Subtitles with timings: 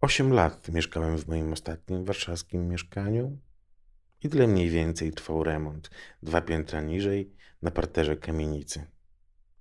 [0.00, 3.38] Osiem lat mieszkałem w moim ostatnim warszawskim mieszkaniu
[4.22, 5.90] i tyle mniej więcej trwał remont.
[6.22, 8.86] Dwa piętra niżej, na parterze kamienicy.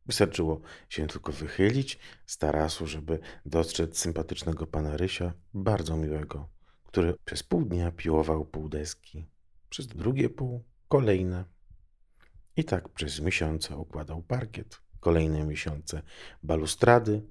[0.05, 6.50] Wystarczyło się tylko wychylić z tarasu, żeby dostrzec sympatycznego pana Rysia, bardzo miłego,
[6.86, 9.26] który przez pół dnia piłował pół deski,
[9.70, 11.46] przez drugie pół kolejne.
[12.56, 16.02] I tak przez miesiące układał parkiet, kolejne miesiące
[16.44, 17.21] balustrady,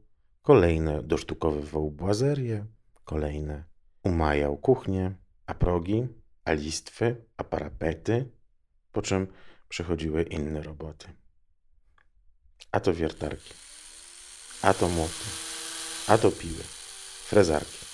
[0.43, 2.67] kolejne dosztukowywał błazerie,
[3.09, 3.65] kolejne
[4.03, 5.15] umajał kuchnię,
[5.47, 6.09] a progi,
[6.45, 8.30] a listwy, a parapety,
[8.93, 9.27] po czym
[9.69, 11.09] przychodziły inne roboty.
[12.73, 13.55] A to wiertarki,
[14.63, 15.25] a to młoty,
[16.09, 16.63] a to piły,
[17.29, 17.87] frezarki,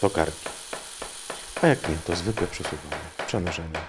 [0.00, 0.48] tokarki.
[1.62, 3.80] A jak nie, to zwykłe przesuwanie, przenoszenie,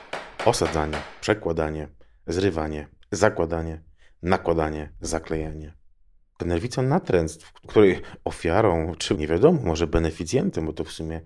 [0.46, 1.88] osadzanie, przekładanie,
[2.28, 3.84] zrywanie, zakładanie,
[4.22, 5.79] nakładanie, zaklejanie.
[6.46, 11.22] Nerwica natręctw, której ofiarą, czy nie wiadomo, może beneficjentem, bo to w sumie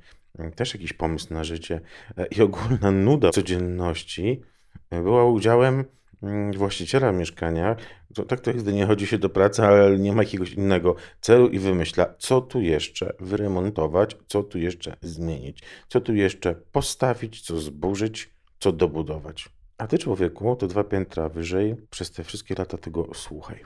[0.55, 1.81] też jakiś pomysł na życie
[2.17, 4.41] e, i ogólna nuda codzienności
[4.89, 5.85] e, była udziałem
[6.23, 7.75] mm, właściciela mieszkania.
[8.13, 10.95] To, tak to jest, gdy nie chodzi się do pracy, ale nie ma jakiegoś innego
[11.21, 17.41] celu i wymyśla, co tu jeszcze wyremontować, co tu jeszcze zmienić, co tu jeszcze postawić,
[17.41, 18.29] co zburzyć,
[18.59, 19.49] co dobudować.
[19.77, 23.59] A ty, człowieku, to dwa piętra wyżej, przez te wszystkie lata tego słuchaj.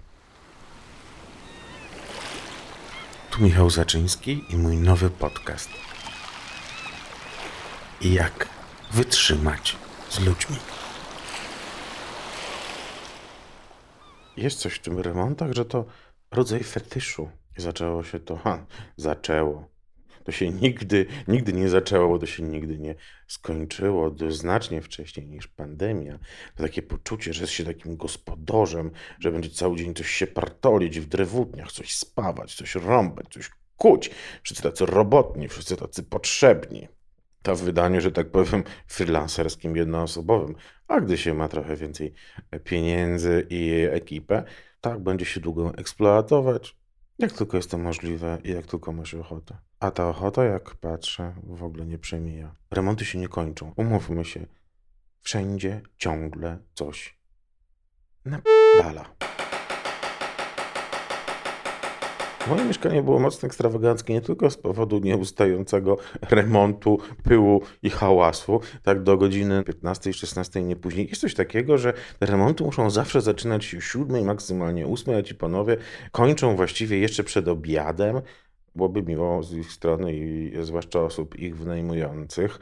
[3.37, 5.69] Tu Michał Zaczyński i mój nowy podcast.
[8.01, 8.49] Jak
[8.91, 9.77] wytrzymać
[10.09, 10.55] z ludźmi?
[14.37, 15.85] Jest coś w tym remontach, że to
[16.31, 17.29] rodzaj fetyszu.
[17.57, 19.67] Zaczęło się to, ha, zaczęło.
[20.27, 22.95] To się nigdy, nigdy nie zaczęło, to się nigdy nie
[23.27, 24.15] skończyło.
[24.29, 26.19] Znacznie wcześniej niż pandemia.
[26.55, 30.99] To takie poczucie, że jest się takim gospodarzem, że będzie cały dzień coś się partolić
[30.99, 34.11] w drewutniach, coś spawać, coś rąbać, coś kuć.
[34.43, 36.87] Wszyscy tacy robotni, wszyscy tacy potrzebni.
[37.41, 40.55] To w wydaniu, że tak powiem, freelancerskim, jednoosobowym.
[40.87, 42.13] A gdy się ma trochę więcej
[42.63, 44.43] pieniędzy i ekipę,
[44.81, 46.77] tak będzie się długo eksploatować,
[47.19, 49.57] jak tylko jest to możliwe i jak tylko masz ochotę.
[49.79, 52.55] A ta ochota, jak patrzę, w ogóle nie przemija.
[52.71, 53.73] Remonty się nie kończą.
[53.75, 54.45] Umówmy się.
[55.21, 57.17] Wszędzie ciągle coś
[58.25, 59.15] napala.
[62.49, 65.97] Moje mieszkanie było mocno ekstrawaganckie nie tylko z powodu nieustającego
[66.29, 71.07] remontu, pyłu i hałasu, tak do godziny 15, 16, nie później.
[71.09, 75.35] Jest coś takiego, że remonty muszą zawsze zaczynać się o 7, maksymalnie 8, a ci
[75.35, 75.77] panowie
[76.11, 78.21] kończą właściwie jeszcze przed obiadem.
[78.75, 82.59] Byłoby miło z ich strony i zwłaszcza osób ich wynajmujących,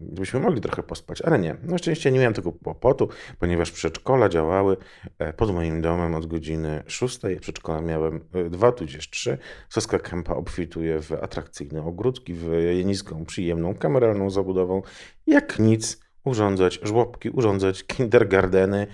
[0.00, 1.56] gdybyśmy mogli trochę pospać, ale nie.
[1.62, 4.76] Na szczęście nie miałem tego kłopotu, ponieważ przedszkola działały
[5.18, 7.20] e, pod moim domem od godziny 6.
[7.40, 9.38] Przedszkola miałem e, dwa, tudzież trzy.
[9.68, 12.50] Soska Kępa obfituje w atrakcyjne ogródki, w
[12.84, 14.82] niską, przyjemną, kameralną zabudową.
[15.26, 18.86] Jak nic, urządzać żłobki, urządzać kindergardeny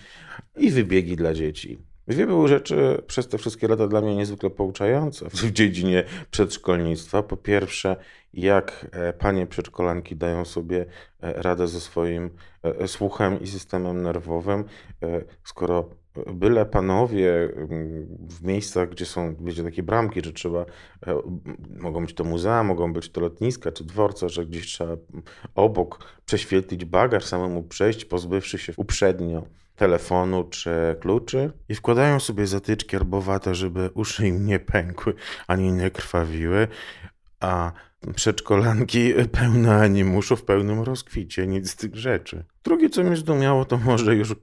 [0.56, 1.78] i wybiegi dla dzieci.
[2.08, 7.22] Dwie były rzeczy przez te wszystkie lata dla mnie niezwykle pouczające w dziedzinie przedszkolnictwa.
[7.22, 7.96] Po pierwsze,
[8.36, 10.86] jak e, panie przedszkolanki dają sobie
[11.22, 12.30] e, radę ze swoim
[12.62, 14.64] e, słuchem i systemem nerwowym,
[15.44, 15.90] skoro
[16.32, 17.48] byle panowie
[18.28, 20.64] w miejscach, gdzie są, wiecie, takie bramki, że trzeba,
[21.80, 24.96] mogą być to muzea, mogą być to lotniska czy dworce, że gdzieś trzeba
[25.54, 29.42] obok prześwietlić bagaż, samemu przejść, pozbywszy się uprzednio
[29.76, 30.70] telefonu czy
[31.00, 35.14] kluczy i wkładają sobie zatyczki arbowate, żeby uszy im nie pękły
[35.46, 36.68] ani nie krwawiły,
[37.40, 37.72] a
[38.12, 42.44] przedszkolanki pełne animuszów w pełnym rozkwicie, nic z tych rzeczy.
[42.64, 44.34] Drugie, co mnie zdumiało, to może już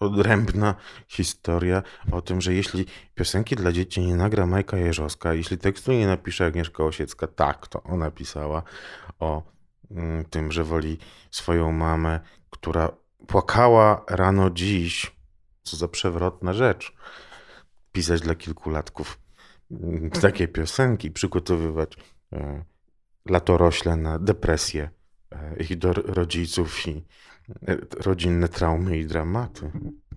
[0.00, 0.74] odrębna
[1.08, 1.82] historia
[2.12, 6.46] o tym, że jeśli piosenki dla dzieci nie nagra Majka Jeżowska, jeśli tekstu nie napisze
[6.46, 8.62] Agnieszka Osiecka, tak, to ona pisała
[9.18, 9.42] o
[9.90, 10.98] mm, tym, że woli
[11.30, 12.20] swoją mamę,
[12.50, 12.88] która
[13.26, 15.16] płakała rano dziś.
[15.62, 16.92] Co za przewrotna rzecz.
[17.92, 19.18] Pisać dla kilkulatków
[19.70, 21.96] mm, takie piosenki, przygotowywać
[22.32, 22.64] e,
[23.28, 24.90] latorośle na depresję
[25.32, 27.04] e, ich do rodziców i
[27.68, 29.70] e, rodzinne traumy i dramaty.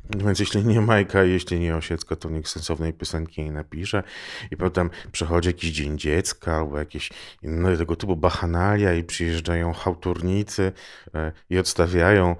[0.10, 4.04] Więc jeśli nie Majka, jeśli nie Osiecka, to niech sensownej piosenki nie napisze.
[4.52, 7.10] I potem przychodzi jakiś Dzień Dziecka albo jakieś
[7.42, 10.72] inne tego typu bachanalia i przyjeżdżają hałturnicy
[11.14, 12.36] e, i odstawiają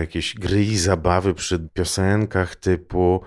[0.00, 3.22] jakieś gry i zabawy przy piosenkach typu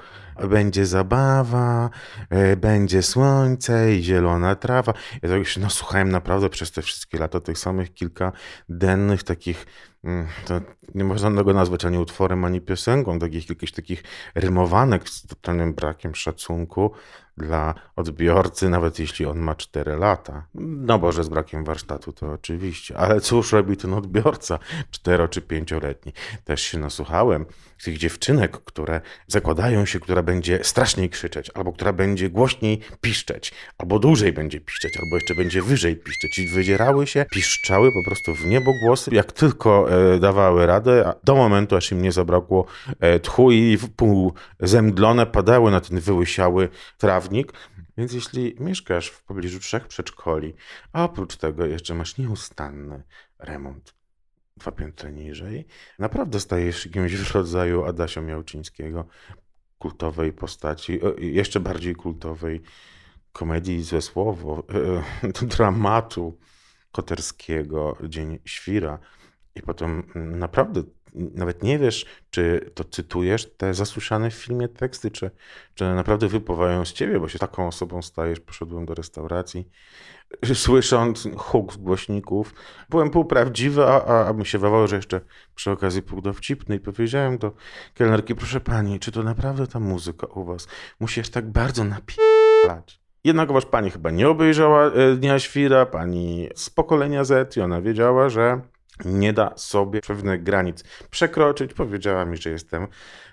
[0.50, 1.90] będzie zabawa,
[2.30, 4.94] e, będzie słońce i zielona trawa.
[5.22, 8.32] Ja tego się nasłuchałem naprawdę przez te wszystkie lata tych samych kilka
[8.70, 9.66] dennych takich
[10.04, 10.62] mm, to
[10.96, 14.04] nie można go nazwać ani utworem, ani piosenką, takich jakichś takich
[14.36, 16.92] rymowanek z totalnym brakiem szacunku
[17.38, 20.48] dla odbiorcy, nawet jeśli on ma 4 lata.
[20.56, 24.60] No Boże, z brakiem warsztatu to oczywiście, ale cóż robi ten odbiorca
[24.92, 26.14] 4 czy 5-letni?
[26.44, 27.46] Też się nasłuchałem
[27.84, 34.00] tych dziewczynek, które zakładają się, która będzie straszniej krzyczeć, albo która będzie głośniej piszczeć, albo
[34.00, 36.40] dłużej będzie piszczeć, albo jeszcze będzie wyżej piszczeć.
[36.40, 41.36] I wydzierały się, piszczały po prostu w niebo głosy, jak tylko e, dawały radę, do
[41.36, 42.66] momentu, aż im nie zabrakło
[43.00, 46.70] e, tchu i pół zemdlone padały na ten wyłysiały
[47.26, 47.54] trawnik.
[47.98, 50.54] Więc jeśli mieszkasz w pobliżu trzech przedszkoli,
[50.94, 53.04] a oprócz tego jeszcze masz nieustanny
[53.40, 53.96] remont
[54.58, 55.66] dwa piętra niżej,
[56.00, 59.06] naprawdę stajesz się kimś w rodzaju Adasia Miałczyńskiego,
[59.80, 62.62] kultowej postaci, jeszcze bardziej kultowej
[63.32, 64.64] komedii ze słowo,
[65.24, 66.38] e, dramatu
[66.92, 69.00] koterskiego, Dzień Świra.
[69.56, 70.84] I potem naprawdę
[71.16, 75.32] nawet nie wiesz, czy to cytujesz te zasłyszane w filmie teksty, czy,
[75.76, 78.40] czy naprawdę wypływają z ciebie, bo się taką osobą stajesz.
[78.40, 79.70] Poszedłem do restauracji,
[80.54, 82.54] słysząc huk z głośników.
[82.90, 85.22] Byłem półprawdziwy, a, a mi się wydawało, że jeszcze
[85.56, 87.52] przy okazji półdowcipny i powiedziałem do
[87.94, 90.68] kelnerki, proszę pani, czy to naprawdę ta muzyka u was
[91.00, 93.00] musi aż tak bardzo napierać?
[93.24, 98.30] Jednakowoż pani chyba nie obejrzała e, Dnia Świra, pani z pokolenia Z i ona wiedziała,
[98.30, 98.62] że
[99.06, 101.74] nie da sobie pewnych granic przekroczyć.
[101.74, 102.88] Powiedziała mi, że jestem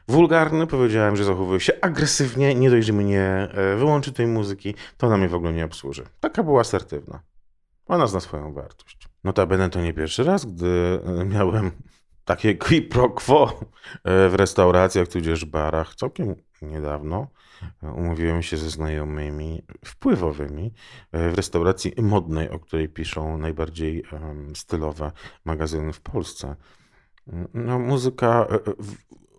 [0.08, 5.06] wulgarny, powiedziałem, że zachowuję się agresywnie, nie dość, że mnie e, wyłączy tej muzyki, to
[5.06, 6.04] ona mnie w ogóle nie obsłuży.
[6.20, 7.22] Taka była asertywna.
[7.86, 9.08] Ona zna swoją wartość.
[9.24, 11.70] Notabene to nie pierwszy raz, gdy e, miałem
[12.24, 13.60] takie qui pro quo
[14.04, 17.26] e, w restauracjach tudzież barach całkiem niedawno.
[17.82, 20.72] Umówiłem się ze znajomymi wpływowymi
[21.12, 24.04] w restauracji modnej, o której piszą najbardziej
[24.54, 25.12] stylowe
[25.44, 26.56] magazyny w Polsce.
[27.54, 28.46] No, muzyka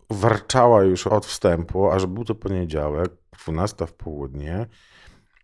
[0.10, 3.12] warczała już od wstępu, aż był to poniedziałek,
[3.44, 4.66] 12 w południe.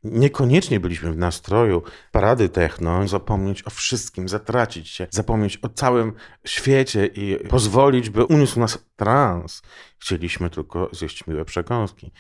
[0.04, 6.14] Niekoniecznie byliśmy w nastroju parady techno, zapomnieć o wszystkim, zatracić się, zapomnieć o całym
[6.46, 9.62] świecie i pozwolić, by uniósł nas trans.
[9.98, 12.12] Chcieliśmy tylko zjeść miłe przekąski.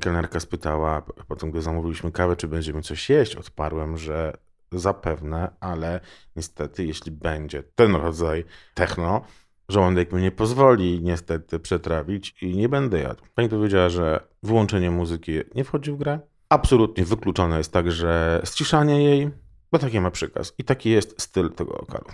[0.00, 3.36] Kelnerka spytała, potem gdy zamówiliśmy kawę, czy będziemy coś jeść.
[3.36, 4.32] Odparłem, że
[4.72, 6.00] zapewne, ale
[6.36, 8.44] niestety, jeśli będzie ten rodzaj
[8.74, 9.24] techno,
[9.68, 13.24] żołądek mi nie pozwoli niestety przetrawić i nie będę jadł.
[13.34, 16.18] Pani powiedziała, że wyłączenie muzyki nie wchodzi w grę.
[16.48, 19.30] Absolutnie wykluczone jest także ściszanie jej,
[19.72, 20.52] bo taki ma przykaz.
[20.58, 22.06] I taki jest styl tego lokalu.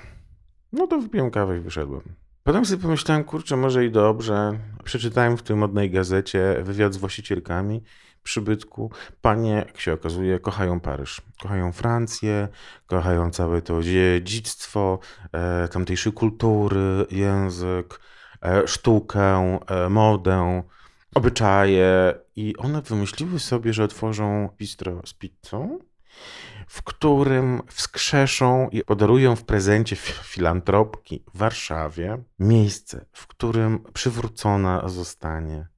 [0.73, 2.03] No to wypiłem kawę i wyszedłem.
[2.43, 4.59] Potem sobie pomyślałem, kurczę, może i dobrze.
[4.85, 7.83] Przeczytałem w tej modnej gazecie wywiad z właścicielkami
[8.25, 8.91] przybytku.
[9.21, 11.23] Panie, jak się okazuje, kochają Paryż.
[11.43, 12.49] Kochają Francję,
[12.87, 14.99] kochają całe to dziedzictwo
[15.33, 18.01] e, tamtejszej kultury, język,
[18.43, 20.63] e, sztukę, e, modę,
[21.15, 22.15] obyczaje.
[22.37, 25.79] I one wymyśliły sobie, że otworzą bistro z pizzą,
[26.67, 35.69] w którym wskrzeszą i podarują w prezencie filantropki w Warszawie miejsce, w którym przywrócona zostanie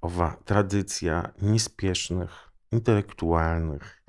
[0.00, 4.02] owa tradycja niespiesznych, intelektualnych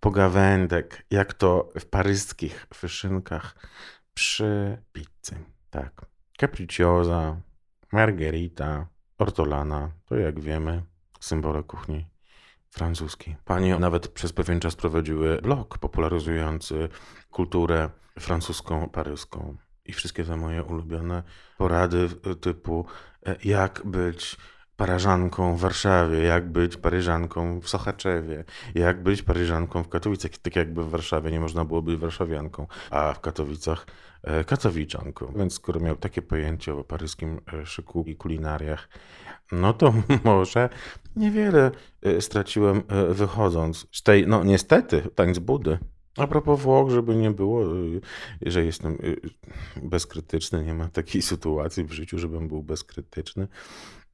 [0.00, 3.56] pogawędek, jak to w paryskich wyszynkach
[4.14, 5.36] przy pizzy.
[5.70, 6.06] Tak.
[6.40, 7.40] Capricciosa,
[7.92, 8.86] margherita,
[9.18, 10.82] ortolana, to jak wiemy,
[11.20, 12.06] symbole kuchni
[12.70, 13.36] francuskiej.
[13.44, 16.88] Panie nawet przez pewien czas prowadziły blog popularyzujący
[17.30, 19.56] kulturę francuską, paryską.
[19.84, 21.22] I wszystkie te moje ulubione
[21.58, 22.08] porady
[22.40, 22.86] typu
[23.26, 24.36] e, jak być
[24.86, 30.30] Paryżanką w Warszawie, jak być Paryżanką w Sochaczewie, jak być Paryżanką w Katowicach.
[30.30, 33.86] Tak jakby w Warszawie nie można było być warszawianką, a w Katowicach
[34.22, 35.32] e, katowiczanką.
[35.36, 38.88] Więc skoro miał takie pojęcie o paryskim e, szyku i kulinariach,
[39.52, 40.68] no to może
[41.16, 41.70] niewiele
[42.02, 45.78] e, straciłem wychodząc z tej, no niestety, tańc Budy.
[46.16, 47.64] A propos Włoch, żeby nie było,
[48.46, 48.98] że jestem
[49.82, 53.48] bezkrytyczny, nie ma takiej sytuacji w życiu, żebym był bezkrytyczny.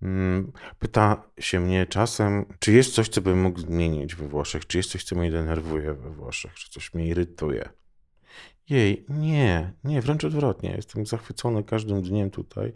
[0.02, 4.78] Mm, pyta się mnie czasem, czy jest coś, co bym mógł zmienić we Włoszech, czy
[4.78, 7.69] jest coś, co mnie denerwuje we Włoszech, czy coś mnie irytuje.
[8.70, 10.70] Jej, nie, nie, wręcz odwrotnie.
[10.70, 12.72] Jestem zachwycony każdym dniem tutaj.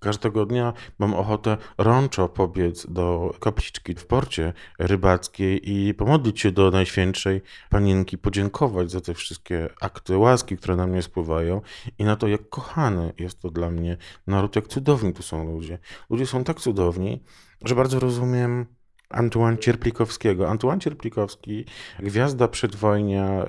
[0.00, 6.70] Każdego dnia mam ochotę rączo pobiec do kapliczki w porcie rybackiej i pomodlić się do
[6.70, 11.60] Najświętszej Panienki, podziękować za te wszystkie akty łaski, które na mnie spływają
[11.98, 15.78] i na to, jak kochany jest to dla mnie naród, jak cudowni tu są ludzie.
[16.10, 17.22] Ludzie są tak cudowni,
[17.64, 18.66] że bardzo rozumiem
[19.14, 20.48] Antoine Cierplikowskiego.
[20.48, 21.64] Antoine Cierplikowski,
[22.00, 23.46] gwiazda przedwojnia e, e,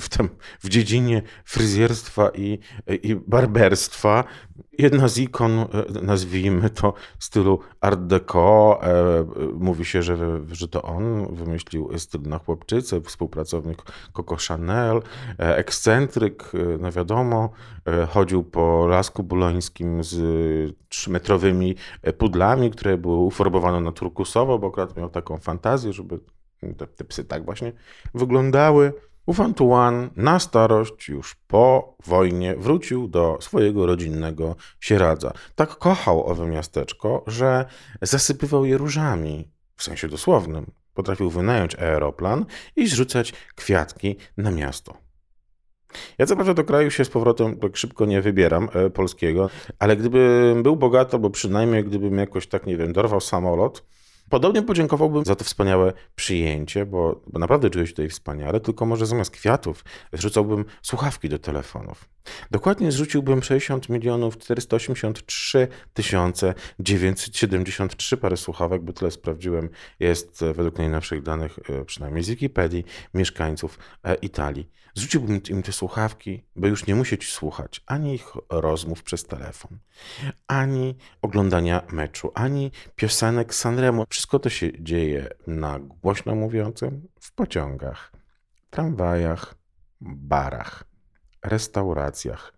[0.00, 0.08] w,
[0.60, 2.58] w dziedzinie fryzjerstwa i,
[3.02, 4.24] i barberstwa,
[4.78, 5.66] Jedna z ikon, e,
[6.02, 12.38] nazwijmy to stylu Art Deco, e, mówi się, że, że to on wymyślił styl na
[12.38, 13.82] chłopczyce, współpracownik
[14.12, 15.02] Coco Chanel,
[15.38, 17.50] e, ekscentryk, no wiadomo,
[18.08, 20.16] chodził po lasku bulońskim z
[20.88, 21.76] trzymetrowymi
[22.18, 26.20] pudlami, które były uformowane na turkusowo, bo akurat miał taką fantazję, żeby
[26.76, 27.72] te, te psy tak właśnie
[28.14, 28.92] wyglądały.
[29.40, 35.32] Antoine na starość już po wojnie wrócił do swojego rodzinnego Sieradza.
[35.54, 37.64] Tak kochał owe miasteczko, że
[38.02, 40.70] zasypywał je różami, w sensie dosłownym.
[40.94, 44.96] Potrafił wynająć aeroplan i zrzucać kwiatki na miasto.
[46.18, 49.96] Ja co prawda do kraju się z powrotem tak szybko nie wybieram e, polskiego, ale
[49.96, 53.84] gdybym był bogaty, albo przynajmniej gdybym jakoś tak, nie wiem, dorwał samolot,
[54.28, 59.06] Podobnie podziękowałbym za to wspaniałe przyjęcie, bo, bo naprawdę czuję się tutaj wspaniale, tylko może
[59.06, 62.08] zamiast kwiatów zrzucałbym słuchawki do telefonów.
[62.50, 69.68] Dokładnie zrzuciłbym 60 milionów 483 tysiące 973 pary słuchawek, bo tyle sprawdziłem,
[70.00, 74.70] jest e, według najnowszych danych, e, przynajmniej z Wikipedii, mieszkańców e, Italii.
[74.94, 79.78] Zrzuciłbym im te słuchawki, by już nie musieć słuchać ani ich rozmów przez telefon,
[80.46, 84.06] ani oglądania meczu, ani piosenek Sanremo.
[84.14, 88.12] Wszystko to się dzieje na głośno mówiącym, w pociągach,
[88.70, 89.54] tramwajach,
[90.00, 90.84] barach
[91.42, 92.52] restauracjach,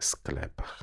[0.00, 0.82] sklepach.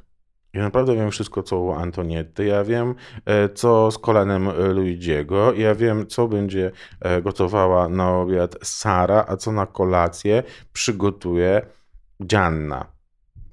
[0.54, 2.46] Ja naprawdę wiem wszystko, co u Antonietty.
[2.46, 5.54] Ja wiem, e, co z kolanem Luigiego.
[5.54, 11.66] Ja wiem, co będzie e, gotowała na obiad Sara, a co na kolację przygotuje
[12.24, 12.86] Gianna.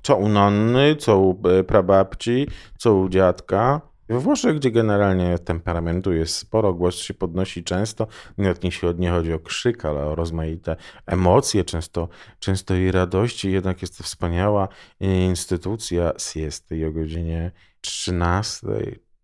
[0.03, 2.49] Co u nonny, co u e, prababci,
[2.79, 3.92] co u dziadka.
[4.09, 8.07] We Włoszech, gdzie generalnie temperamentu jest sporo, głos się podnosi często,
[8.39, 13.83] nawet jeśli nie chodzi o krzyk, ale o rozmaite emocje, często, często i radości, jednak
[13.83, 14.69] jest to wspaniała
[15.01, 16.13] instytucja.
[16.19, 18.67] Siesty i o godzinie 13,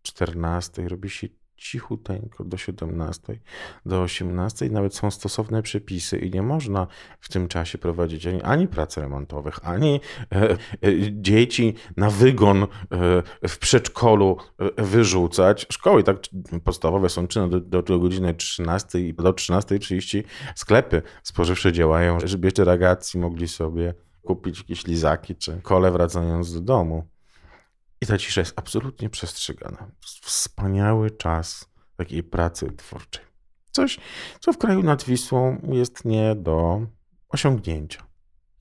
[0.02, 3.38] 14 robi się cichuteńko do 17,
[3.86, 4.70] do 18.
[4.70, 6.86] Nawet są stosowne przepisy i nie można
[7.20, 10.00] w tym czasie prowadzić ani, ani prac remontowych, ani
[10.32, 10.56] e, e,
[11.12, 12.66] dzieci na wygon e,
[13.48, 15.66] w przedszkolu e, wyrzucać.
[15.72, 16.16] Szkoły tak
[16.64, 20.22] podstawowe są czynne do, do, do godziny 13 i do 13.30
[20.54, 26.60] sklepy spożywcze działają, żeby jeszcze ragazzi mogli sobie kupić jakieś lizaki czy kole wracając do
[26.60, 27.17] domu.
[28.00, 29.90] I ta cisza jest absolutnie przestrzegana.
[30.22, 33.24] Wspaniały czas takiej pracy twórczej.
[33.70, 33.98] Coś,
[34.40, 36.80] co w kraju nad Wisłą jest nie do
[37.28, 38.06] osiągnięcia.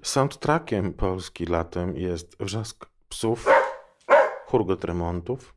[0.03, 3.47] Soundtrackiem Polski latem jest wrzask psów,
[4.45, 5.53] hurgot remontów,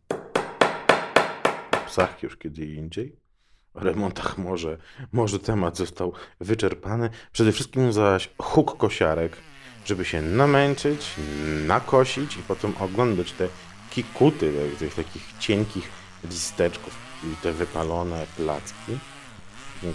[1.86, 3.16] psach już kiedy indziej.
[3.74, 4.78] O remontach może,
[5.12, 7.10] może temat został wyczerpany.
[7.32, 9.36] Przede wszystkim zaś huk kosiarek,
[9.84, 11.14] żeby się namęczyć,
[11.66, 13.48] nakosić i potem oglądać te
[13.90, 15.90] kikuty, tych takich cienkich
[16.24, 18.98] listeczków i te wypalone placki,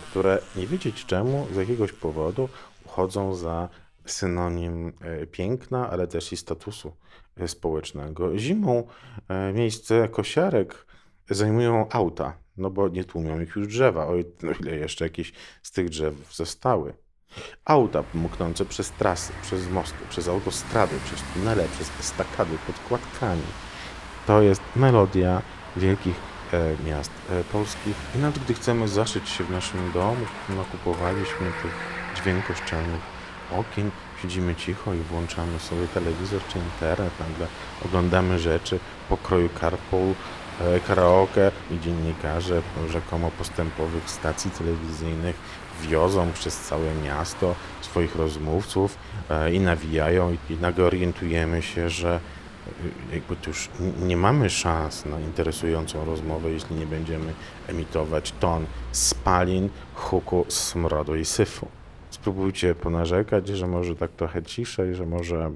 [0.10, 2.50] które nie wiedzieć czemu, z jakiegoś powodu
[2.86, 3.70] uchodzą za
[4.06, 6.92] synonim e, piękna, ale też i statusu
[7.38, 8.38] e, społecznego.
[8.38, 8.88] Zimą
[9.28, 10.86] e, miejsce kosiarek
[11.30, 14.14] zajmują auta, no bo nie tłumią ich już drzewa, o
[14.60, 15.34] ile jeszcze jakieś
[15.64, 16.94] z tych drzew zostały.
[17.66, 23.42] Auta mknące przez trasy, przez mosty, przez autostrady, przez tunele, przez estakady, pod kładkami
[24.28, 25.42] to jest melodia
[25.78, 26.16] wielkich
[26.54, 27.96] e, miast e, polskich.
[28.16, 31.74] I nawet gdy chcemy zaszyć się w naszym domu, nakupowaliśmy tych
[32.16, 33.02] dźwiękoszczelnych
[33.52, 33.92] okien,
[34.22, 37.48] siedzimy cicho i włączamy sobie telewizor czy internet, nagle
[37.86, 38.80] oglądamy rzeczy
[39.10, 40.14] pokroju carpool,
[40.62, 45.36] e, karaoke i dziennikarze rzekomo postępowych stacji telewizyjnych
[45.82, 48.98] wiozą przez całe miasto swoich rozmówców
[49.52, 52.20] i nawijają i nagle orientujemy się, że
[53.14, 53.70] jakby już
[54.02, 57.34] nie mamy szans na interesującą rozmowę, jeśli nie będziemy
[57.68, 61.68] emitować ton spalin, huku, smrodu i syfu.
[62.10, 65.52] Spróbujcie ponarzekać, że może tak trochę ciszej, że może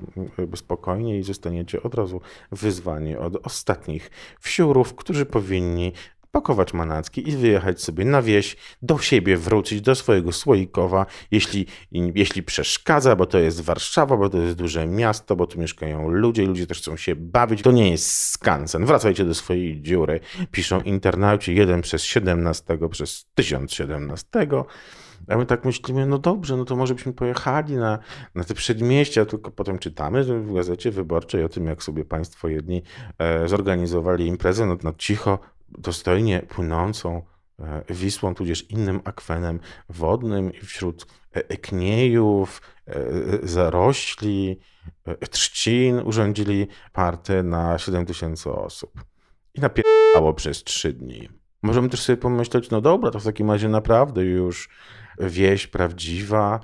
[0.55, 5.93] spokojniej i zostaniecie od razu wyzwani od ostatnich wsiurów, którzy powinni
[6.31, 12.43] pakować manacki i wyjechać sobie na wieś, do siebie wrócić, do swojego słoikowa, jeśli, jeśli
[12.43, 16.67] przeszkadza, bo to jest Warszawa, bo to jest duże miasto, bo tu mieszkają ludzie, ludzie
[16.67, 18.85] też chcą się bawić, to nie jest skansen.
[18.85, 20.19] Wracajcie do swojej dziury,
[20.51, 24.47] piszą internauci, jeden przez 17, przez 1017.
[25.27, 27.99] A my tak myślimy, no dobrze, no to może byśmy pojechali na,
[28.35, 32.83] na te przedmieścia, tylko potem czytamy w gazecie wyborczej o tym, jak sobie państwo jedni
[33.17, 35.39] e, zorganizowali imprezę, no, no cicho,
[35.77, 37.21] dostojnie płynącą
[37.59, 39.59] e, Wisłą, tudzież innym akwenem
[39.89, 42.93] wodnym wśród e, kniejów, e,
[43.43, 44.59] zarośli,
[45.29, 49.03] Trzcin urządzili party na 7 tysięcy osób.
[49.53, 51.29] I napierdało przez trzy dni.
[51.61, 54.69] Możemy też sobie pomyśleć, no dobra, to w takim razie naprawdę już
[55.19, 56.59] wieś prawdziwa,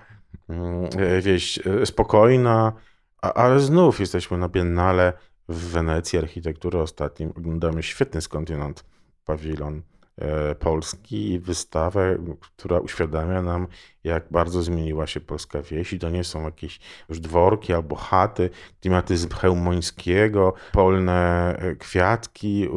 [0.50, 0.89] mm,
[1.21, 2.74] wieś spokojna,
[3.21, 5.13] ale znów jesteśmy na Biennale
[5.50, 7.29] w Wenecji architektury ostatnim.
[7.38, 8.85] Oglądamy świetny skądinąd
[9.25, 9.82] pawilon
[10.22, 13.67] E, Polski i wystawę, która uświadamia nam,
[14.03, 15.94] jak bardzo zmieniła się polska wieś.
[15.94, 16.79] I to nie są jakieś
[17.10, 18.50] już dworki albo chaty,
[18.82, 22.67] klimatyzm chełmońskiego, polne e, kwiatki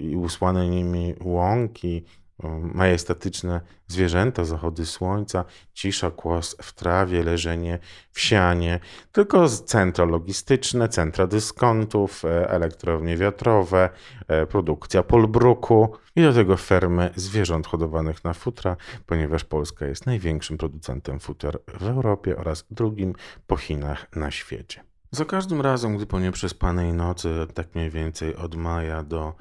[0.00, 2.04] i usłane nimi łąki,
[2.48, 7.78] majestatyczne zwierzęta, zachody słońca, cisza, kłos w trawie, leżenie
[8.12, 8.80] w sianie,
[9.12, 13.90] tylko centra logistyczne, centra dyskontów, e, elektrownie wiatrowe,
[14.28, 20.58] e, produkcja polbruku i do tego fermy zwierząt hodowanych na futra, ponieważ Polska jest największym
[20.58, 23.14] producentem futer w Europie oraz drugim
[23.46, 24.84] po Chinach na świecie.
[25.14, 29.34] Za każdym razem, gdy po nieprzespanej nocy, tak mniej więcej od maja do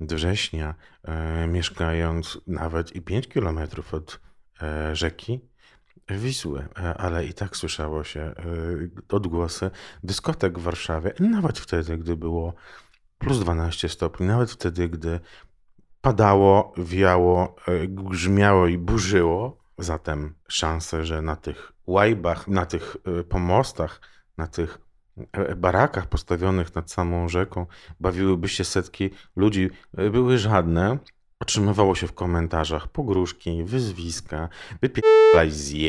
[0.00, 0.74] września,
[1.04, 4.20] e, mieszkając nawet i 5 kilometrów od
[4.62, 5.40] e, rzeki
[6.08, 8.34] Wisły, e, ale i tak słyszało się
[9.08, 9.70] odgłosy
[10.02, 12.54] dyskotek w Warszawie, nawet wtedy, gdy było
[13.18, 15.20] plus 12 stopni, nawet wtedy, gdy
[16.00, 17.56] padało, wiało,
[17.88, 19.64] grzmiało i burzyło.
[19.78, 22.96] Zatem szanse, że na tych łajbach, na tych
[23.28, 24.00] pomostach,
[24.36, 24.78] na tych
[25.56, 27.66] barakach postawionych nad samą rzeką
[28.00, 30.98] bawiłyby się setki ludzi, e, były żadne.
[31.40, 34.48] Otrzymywało się w komentarzach pogróżki, wyzwiska,
[34.80, 35.88] wypierdalaj zje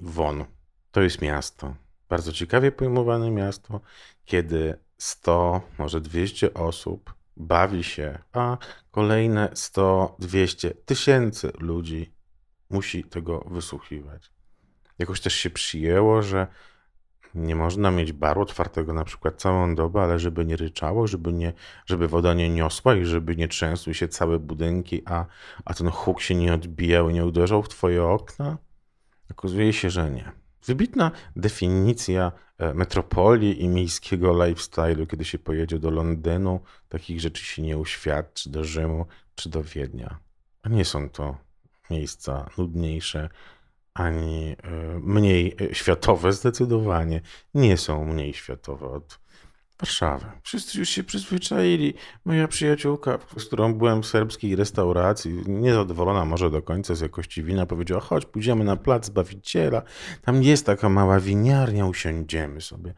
[0.00, 0.44] won.
[0.90, 1.74] To jest miasto.
[2.08, 3.80] Bardzo ciekawie pojmowane miasto,
[4.24, 8.58] kiedy 100, może 200 osób bawi się, a
[8.90, 12.12] kolejne 100, 200 tysięcy ludzi
[12.70, 14.30] musi tego wysłuchiwać.
[14.98, 16.46] Jakoś też się przyjęło, że
[17.36, 21.52] nie można mieć baru otwartego na przykład całą dobę, ale żeby nie ryczało, żeby, nie,
[21.86, 25.24] żeby woda nie niosła i żeby nie trzęsły się całe budynki, a,
[25.64, 28.58] a ten huk się nie odbijał, nie uderzał w twoje okna?
[29.30, 30.32] Okazuje się, że nie.
[30.66, 37.62] Wybitna definicja e, metropolii i miejskiego lifestyle'u, kiedy się pojedzie do Londynu, takich rzeczy się
[37.62, 40.18] nie uświadczy, do Rzymu czy do Wiednia.
[40.62, 41.36] A nie są to
[41.90, 43.28] miejsca nudniejsze,
[43.96, 44.56] ani e,
[45.00, 47.20] mniej e, światowe, zdecydowanie
[47.54, 49.18] nie są mniej światowe od
[49.80, 50.26] Warszawy.
[50.42, 51.94] Wszyscy już się przyzwyczaili.
[52.24, 57.66] Moja przyjaciółka, z którą byłem w serbskiej restauracji, niezadowolona może do końca z jakości wina,
[57.66, 59.82] powiedziała: Chodź, pójdziemy na plac Zbawiciela.
[60.22, 62.94] Tam jest taka mała winiarnia, usiądziemy sobie.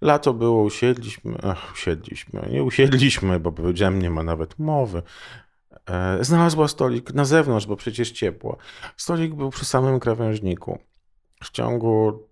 [0.00, 5.02] Lato było, usiedliśmy, ach, usiedliśmy, nie usiedliśmy, bo powiedziałem, nie ma nawet mowy.
[5.90, 8.56] E, znalazła stolik na zewnątrz, bo przecież ciepło.
[8.96, 10.78] Stolik był przy samym krawężniku.
[11.44, 12.22] W ciągu,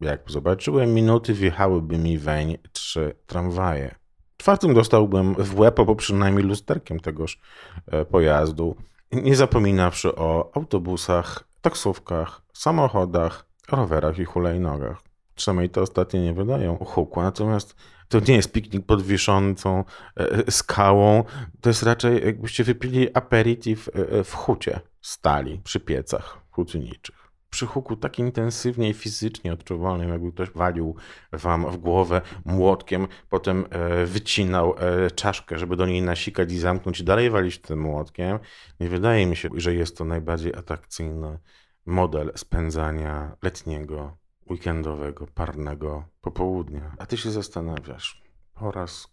[0.00, 3.94] jak zobaczyłem, minuty wjechałyby mi weń trzy tramwaje.
[4.36, 7.40] Czwartym dostałbym w łeb, albo przynajmniej lusterkiem tegoż
[7.86, 8.76] e, pojazdu.
[9.12, 15.02] Nie zapominawszy o autobusach, taksówkach, samochodach, rowerach i hulajnogach.
[15.34, 17.22] Przynajmniej te ostatnie nie wydają huku.
[17.22, 17.76] Natomiast
[18.08, 19.84] to nie jest piknik pod wiszącą
[20.16, 21.24] e, e, skałą,
[21.60, 27.26] to jest raczej jakbyście wypili aperitif e, w hucie stali przy piecach hutniczych.
[27.50, 30.96] Przy huku tak intensywnie i fizycznie odczuwalnym, jakby ktoś walił
[31.32, 33.64] wam w głowę młotkiem, potem
[34.06, 34.74] wycinał
[35.14, 38.38] czaszkę, żeby do niej nasikać i zamknąć i dalej walić tym młotkiem.
[38.80, 41.38] Nie wydaje mi się, że jest to najbardziej atrakcyjny
[41.86, 44.16] model spędzania letniego
[44.50, 46.96] weekendowego, parnego popołudnia.
[46.98, 48.22] A ty się zastanawiasz
[48.54, 49.08] po raz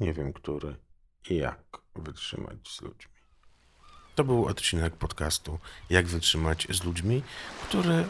[0.00, 0.76] nie wiem który
[1.30, 3.12] i jak wytrzymać z ludźmi.
[4.14, 5.58] To był odcinek podcastu
[5.90, 7.22] Jak wytrzymać z ludźmi,
[7.62, 8.04] który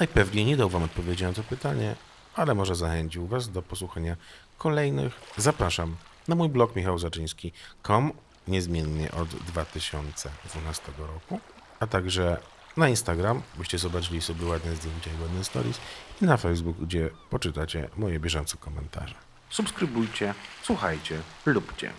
[0.00, 1.96] najpewniej nie dał wam odpowiedzi na to pytanie,
[2.34, 4.16] ale może zachęcił was do posłuchania
[4.58, 5.20] kolejnych.
[5.36, 5.96] Zapraszam
[6.28, 8.12] na mój blog michałzaczyński.com
[8.48, 11.40] niezmiennie od 2012 roku,
[11.80, 12.40] a także
[12.76, 15.80] na Instagram, byście zobaczyli sobie ładne zdjęcia i ładne stories
[16.22, 19.14] i na Facebook, gdzie poczytacie moje bieżące komentarze.
[19.50, 21.92] Subskrybujcie, słuchajcie, lubcie.